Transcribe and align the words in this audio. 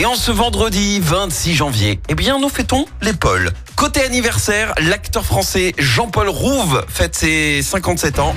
Et 0.00 0.06
en 0.06 0.14
ce 0.14 0.30
vendredi 0.30 0.98
26 0.98 1.56
janvier, 1.56 2.00
eh 2.08 2.14
bien, 2.14 2.38
nous 2.38 2.48
fêtons 2.48 2.86
les 3.02 3.12
Pauls. 3.12 3.50
Côté 3.76 4.00
anniversaire, 4.00 4.72
l'acteur 4.78 5.26
français 5.26 5.74
Jean-Paul 5.76 6.30
Rouve 6.30 6.82
fête 6.88 7.14
ses 7.14 7.60
57 7.60 8.18
ans. 8.18 8.34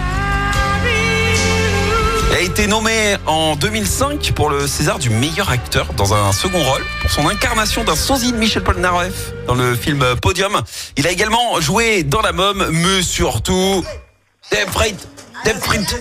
Il 2.28 2.36
a 2.36 2.41
été 2.41 2.68
nommé 2.68 3.15
en 3.28 3.55
2005 3.55 4.33
pour 4.36 4.49
le 4.49 4.68
César 4.68 4.99
du 4.99 5.10
meilleur 5.10 5.51
acteur 5.51 5.94
dans 5.94 6.13
un 6.13 6.33
second 6.33 6.62
rôle 6.62 6.83
pour 6.99 7.12
son 7.12 7.29
incarnation 7.29 7.86
d'un 7.86 7.95
sosie 7.95 8.33
de 8.33 8.37
Michel 8.37 8.62
Polnareff 8.62 9.32
dans 9.47 9.55
le 9.55 9.73
film 9.77 10.04
Podium. 10.22 10.64
Il 10.97 11.08
a 11.08 11.12
également 11.12 11.62
joué 11.62 12.04
dans 12.04 12.22
la 12.22 12.33
môme, 12.33 12.68
mais 12.72 13.01
surtout 13.01 13.86
Dave 14.51 14.69
Frites, 14.69 15.08
Dave 15.45 15.62
Frites. 15.62 15.95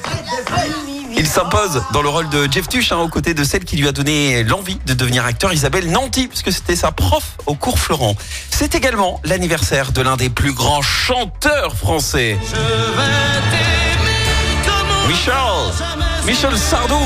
Il 1.17 1.27
s'impose 1.27 1.83
dans 1.93 2.03
le 2.03 2.09
rôle 2.09 2.29
de 2.29 2.51
Jeff 2.51 2.69
Tuch 2.69 2.93
hein, 2.93 2.99
aux 2.99 3.09
côtés 3.09 3.35
de 3.35 3.45
celle 3.45 3.65
qui 3.65 3.77
lui 3.77 3.89
a 3.89 3.93
donné 3.93 4.45
l'envie 4.45 4.79
de 4.87 4.95
devenir 4.95 5.25
acteur, 5.25 5.53
Isabelle 5.53 5.91
Nanty, 5.91 6.29
puisque 6.29 6.53
c'était 6.53 6.77
sa 6.77 6.93
prof 6.93 7.37
au 7.47 7.55
cours 7.55 7.79
Florent. 7.79 8.17
C'est 8.51 8.75
également 8.75 9.21
l'anniversaire 9.25 9.93
de 9.93 10.03
l'un 10.03 10.17
des 10.17 10.31
plus 10.31 10.53
grands 10.53 10.83
chanteurs 10.83 11.77
français. 11.77 12.39
Michel, 15.09 15.35
Michel 16.27 16.57
Sardou. 16.57 17.01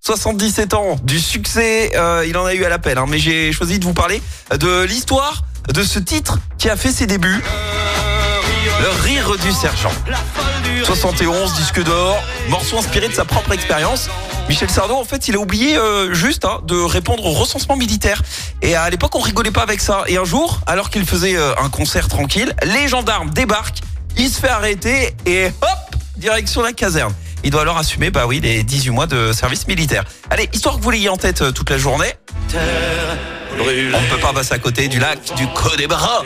77 0.00 0.74
ans, 0.74 0.96
du 1.02 1.18
succès, 1.18 1.90
euh, 1.96 2.24
il 2.28 2.36
en 2.36 2.44
a 2.44 2.54
eu 2.54 2.64
à 2.64 2.68
l'appel, 2.68 2.96
hein, 2.96 3.06
mais 3.08 3.18
j'ai 3.18 3.50
choisi 3.52 3.80
de 3.80 3.84
vous 3.84 3.92
parler 3.92 4.22
de 4.56 4.84
l'histoire 4.84 5.42
de 5.72 5.82
ce 5.82 5.98
titre 5.98 6.38
qui 6.58 6.70
a 6.70 6.76
fait 6.76 6.92
ses 6.92 7.06
débuts. 7.06 7.42
Rire 8.88 9.36
du 9.42 9.50
sergent. 9.50 9.90
71 10.84 11.54
disque 11.54 11.82
d'or, 11.82 12.22
morceau 12.48 12.78
inspiré 12.78 13.08
de 13.08 13.12
sa 13.12 13.24
propre 13.24 13.52
expérience. 13.52 14.08
Michel 14.48 14.70
Sardou, 14.70 14.94
en 14.94 15.04
fait, 15.04 15.26
il 15.26 15.34
a 15.34 15.38
oublié 15.38 15.76
euh, 15.76 16.14
juste 16.14 16.44
hein, 16.44 16.60
de 16.64 16.76
répondre 16.76 17.24
au 17.24 17.32
recensement 17.32 17.74
militaire. 17.76 18.22
Et 18.62 18.76
à 18.76 18.88
l'époque, 18.88 19.16
on 19.16 19.20
rigolait 19.20 19.50
pas 19.50 19.62
avec 19.62 19.80
ça. 19.80 20.04
Et 20.06 20.18
un 20.18 20.24
jour, 20.24 20.60
alors 20.66 20.90
qu'il 20.90 21.04
faisait 21.04 21.36
euh, 21.36 21.52
un 21.60 21.68
concert 21.68 22.06
tranquille, 22.06 22.54
les 22.62 22.86
gendarmes 22.86 23.30
débarquent, 23.30 23.80
il 24.16 24.28
se 24.28 24.38
fait 24.38 24.50
arrêter 24.50 25.14
et 25.26 25.46
hop, 25.46 25.96
direction 26.16 26.62
la 26.62 26.72
caserne. 26.72 27.12
Il 27.42 27.50
doit 27.50 27.62
alors 27.62 27.78
assumer, 27.78 28.10
bah 28.10 28.26
oui, 28.26 28.38
les 28.40 28.62
18 28.62 28.90
mois 28.90 29.06
de 29.06 29.32
service 29.32 29.66
militaire. 29.66 30.04
Allez, 30.30 30.48
histoire 30.52 30.76
que 30.76 30.82
vous 30.82 30.90
l'ayez 30.90 31.08
en 31.08 31.16
tête 31.16 31.42
euh, 31.42 31.50
toute 31.50 31.70
la 31.70 31.78
journée. 31.78 32.14
On 33.58 34.00
ne 34.02 34.10
peut 34.10 34.20
pas 34.20 34.32
passer 34.32 34.54
à 34.54 34.58
côté 34.58 34.88
du 34.88 34.98
lac 34.98 35.18
du 35.36 35.46
Connemara. 35.48 36.22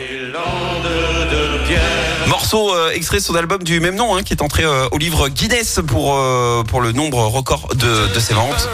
Morceau 2.27 2.75
euh, 2.75 2.91
extrait 2.91 3.19
de 3.19 3.23
son 3.23 3.35
album 3.35 3.63
du 3.63 3.81
même 3.81 3.95
nom, 3.95 4.17
hein, 4.17 4.23
qui 4.23 4.33
est 4.33 4.43
entré 4.43 4.65
euh, 4.65 4.89
au 4.93 4.99
livre 4.99 5.29
Guinness 5.29 5.81
pour, 5.87 6.17
euh, 6.17 6.63
pour 6.65 6.81
le 6.81 6.93
nombre 6.93 7.19
record 7.27 7.69
de, 7.75 8.13
de 8.13 8.21
ses 8.21 8.35
ventes. 8.35 8.69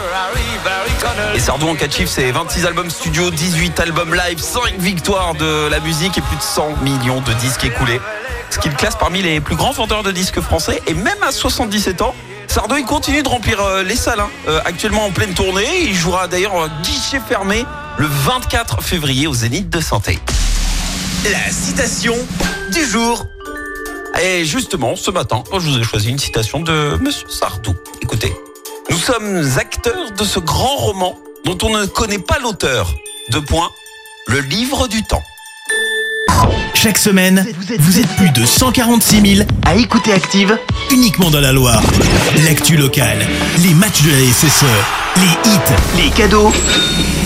Et 1.35 1.39
Sardou 1.39 1.67
en 1.67 1.75
4 1.75 1.95
chiffres, 1.95 2.11
c'est 2.13 2.31
26 2.31 2.65
albums 2.65 2.89
studio, 2.89 3.29
18 3.29 3.79
albums 3.79 4.13
live, 4.13 4.39
5 4.39 4.79
victoires 4.79 5.35
de 5.35 5.67
la 5.69 5.79
musique 5.79 6.17
et 6.17 6.21
plus 6.21 6.37
de 6.37 6.41
100 6.41 6.77
millions 6.81 7.21
de 7.21 7.33
disques 7.33 7.65
écoulés. 7.65 8.01
Ce 8.49 8.59
qui 8.59 8.69
le 8.69 8.75
classe 8.75 8.95
parmi 8.95 9.21
les 9.21 9.39
plus 9.39 9.55
grands 9.55 9.71
vendeurs 9.73 10.03
de 10.03 10.11
disques 10.11 10.41
français. 10.41 10.81
Et 10.87 10.93
même 10.93 11.21
à 11.21 11.31
77 11.31 12.01
ans, 12.01 12.15
Sardou 12.47 12.77
il 12.77 12.85
continue 12.85 13.21
de 13.23 13.29
remplir 13.29 13.59
les 13.85 13.95
salles. 13.95 14.21
hein. 14.21 14.59
Actuellement 14.65 15.05
en 15.05 15.11
pleine 15.11 15.33
tournée, 15.33 15.81
il 15.83 15.95
jouera 15.95 16.27
d'ailleurs 16.27 16.53
guichet 16.81 17.19
fermé 17.27 17.65
le 17.97 18.05
24 18.05 18.81
février 18.83 19.27
au 19.27 19.33
Zénith 19.33 19.69
de 19.69 19.79
Santé. 19.79 20.19
La 21.31 21.51
citation 21.51 22.15
du 22.71 22.85
jour. 22.85 23.25
Et 24.21 24.45
justement, 24.45 24.95
ce 24.95 25.11
matin, 25.11 25.43
je 25.51 25.59
vous 25.59 25.77
ai 25.79 25.83
choisi 25.83 26.09
une 26.09 26.19
citation 26.19 26.59
de 26.59 26.97
Monsieur 27.01 27.27
Sardou. 27.29 27.75
Écoutez, 28.01 28.33
nous 28.89 28.97
sommes 28.97 29.43
acteurs 29.57 30.11
de 30.11 30.23
ce 30.23 30.39
grand 30.39 30.75
roman 30.75 31.17
dont 31.45 31.57
on 31.63 31.69
ne 31.69 31.85
connaît 31.85 32.19
pas 32.19 32.39
l'auteur. 32.39 32.93
Deux 33.31 33.41
points, 33.41 33.69
le 34.27 34.39
livre 34.41 34.87
du 34.87 35.03
temps. 35.03 35.23
Chaque 36.73 36.97
semaine, 36.99 37.45
vous 37.79 37.99
êtes 37.99 38.15
plus 38.15 38.29
de 38.29 38.45
146 38.45 39.35
000 39.37 39.49
À 39.65 39.75
écouter 39.75 40.13
Active, 40.13 40.57
uniquement 40.91 41.31
dans 41.31 41.41
la 41.41 41.51
Loire. 41.51 41.81
L'actu 42.45 42.77
locale, 42.77 43.25
les 43.63 43.73
matchs 43.73 44.03
de 44.03 44.11
la 44.11 44.31
SSE, 44.31 44.65
les 45.17 45.49
hits, 45.49 46.03
les 46.03 46.09
cadeaux, 46.11 46.51